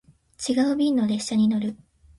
[0.49, 1.75] 違う便の列車に乗る